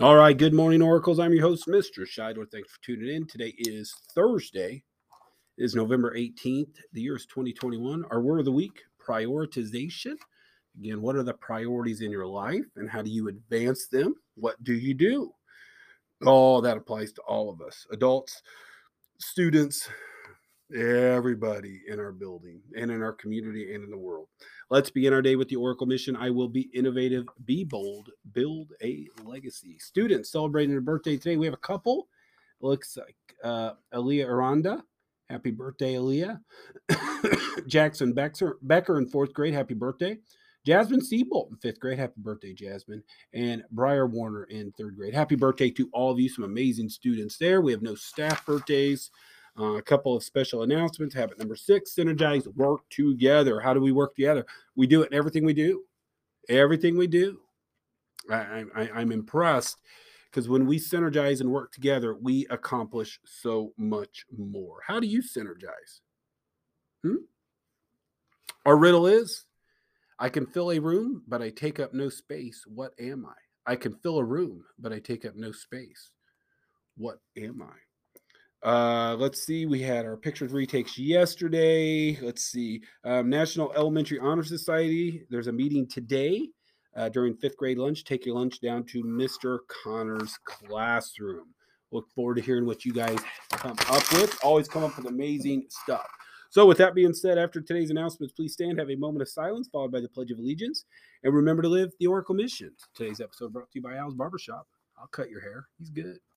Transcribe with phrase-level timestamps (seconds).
[0.00, 1.20] All right, good morning, Oracles.
[1.20, 2.04] I'm your host, Mr.
[2.04, 2.50] Shidor.
[2.50, 3.28] Thanks for tuning in.
[3.28, 4.82] Today is Thursday.
[5.56, 6.74] It is November 18th.
[6.94, 8.04] The year is 2021.
[8.10, 10.16] Our word of the week, prioritization.
[10.76, 14.16] Again, what are the priorities in your life and how do you advance them?
[14.34, 15.30] What do you do?
[16.26, 18.42] Oh, that applies to all of us adults,
[19.20, 19.88] students,
[20.72, 24.28] everybody in our building and in our community and in the world.
[24.70, 26.16] Let's begin our day with the Oracle mission.
[26.16, 29.78] I will be innovative, be bold, build a legacy.
[29.78, 31.36] Students celebrating their birthday today.
[31.36, 32.08] We have a couple.
[32.60, 34.82] Looks like uh, Aaliyah Aranda.
[35.28, 36.40] Happy birthday, Aaliyah.
[37.66, 39.54] Jackson Becker, Becker in fourth grade.
[39.54, 40.18] Happy birthday.
[40.66, 41.98] Jasmine Siebold in fifth grade.
[41.98, 43.02] Happy birthday, Jasmine.
[43.34, 45.14] And Briar Warner in third grade.
[45.14, 46.28] Happy birthday to all of you.
[46.28, 47.60] Some amazing students there.
[47.60, 49.10] We have no staff birthdays.
[49.58, 51.14] Uh, a couple of special announcements.
[51.14, 53.60] Habit number six synergize, work together.
[53.60, 54.44] How do we work together?
[54.74, 55.82] We do it in everything we do.
[56.48, 57.38] Everything we do.
[58.30, 59.78] I, I, I'm impressed
[60.30, 64.80] because when we synergize and work together, we accomplish so much more.
[64.84, 66.00] How do you synergize?
[67.02, 67.16] Hmm?
[68.66, 69.44] Our riddle is
[70.18, 72.64] I can fill a room, but I take up no space.
[72.66, 73.72] What am I?
[73.72, 76.10] I can fill a room, but I take up no space.
[76.96, 77.76] What am I?
[78.64, 79.66] Uh, let's see.
[79.66, 82.18] We had our pictures retakes yesterday.
[82.22, 82.82] Let's see.
[83.04, 85.26] Um, National Elementary Honor Society.
[85.28, 86.48] There's a meeting today
[86.96, 88.04] uh, during fifth grade lunch.
[88.04, 89.58] Take your lunch down to Mr.
[89.68, 91.54] Connor's classroom.
[91.92, 93.18] Look forward to hearing what you guys
[93.50, 94.36] come up with.
[94.42, 96.06] Always come up with amazing stuff.
[96.48, 99.68] So, with that being said, after today's announcements, please stand, have a moment of silence,
[99.70, 100.86] followed by the Pledge of Allegiance,
[101.22, 102.70] and remember to live the Oracle mission.
[102.94, 104.66] Today's episode brought to you by Al's Barbershop.
[104.98, 105.66] I'll cut your hair.
[105.78, 106.18] He's good.